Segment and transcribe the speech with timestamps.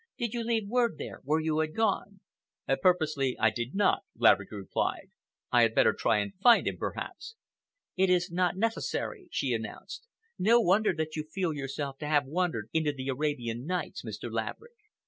[0.17, 2.21] "Did you leave word there where you had gone?"
[2.81, 5.11] "Purposely I did not," Laverick replied.
[5.51, 7.35] "I had better try and find him, perhaps."
[7.95, 10.07] "It is not necessary," she announced.
[10.39, 14.31] "No wonder that you feel yourself to have wandered into the Arabian Nights, Mr.
[14.31, 14.73] Laverick.